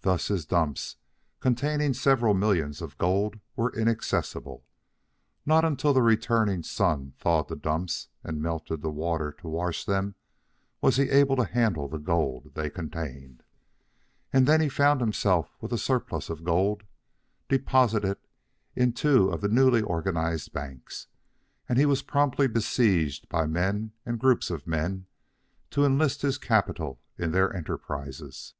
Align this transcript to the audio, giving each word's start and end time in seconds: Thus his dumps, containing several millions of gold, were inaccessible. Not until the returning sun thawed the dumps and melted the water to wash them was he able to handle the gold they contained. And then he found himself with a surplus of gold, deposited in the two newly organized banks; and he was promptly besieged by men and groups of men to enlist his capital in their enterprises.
Thus 0.00 0.28
his 0.28 0.46
dumps, 0.46 0.96
containing 1.38 1.92
several 1.92 2.32
millions 2.32 2.80
of 2.80 2.96
gold, 2.96 3.38
were 3.56 3.68
inaccessible. 3.74 4.64
Not 5.44 5.66
until 5.66 5.92
the 5.92 6.00
returning 6.00 6.62
sun 6.62 7.12
thawed 7.18 7.48
the 7.48 7.56
dumps 7.56 8.08
and 8.24 8.40
melted 8.40 8.80
the 8.80 8.88
water 8.88 9.30
to 9.32 9.48
wash 9.48 9.84
them 9.84 10.14
was 10.80 10.96
he 10.96 11.10
able 11.10 11.36
to 11.36 11.44
handle 11.44 11.88
the 11.88 11.98
gold 11.98 12.52
they 12.54 12.70
contained. 12.70 13.42
And 14.32 14.46
then 14.46 14.62
he 14.62 14.70
found 14.70 15.02
himself 15.02 15.58
with 15.60 15.74
a 15.74 15.76
surplus 15.76 16.30
of 16.30 16.42
gold, 16.42 16.84
deposited 17.50 18.16
in 18.74 18.92
the 18.92 18.96
two 18.96 19.38
newly 19.46 19.82
organized 19.82 20.54
banks; 20.54 21.06
and 21.68 21.78
he 21.78 21.84
was 21.84 22.00
promptly 22.00 22.46
besieged 22.48 23.28
by 23.28 23.44
men 23.44 23.92
and 24.06 24.18
groups 24.18 24.48
of 24.48 24.66
men 24.66 25.04
to 25.68 25.84
enlist 25.84 26.22
his 26.22 26.38
capital 26.38 26.98
in 27.18 27.32
their 27.32 27.54
enterprises. 27.54 28.54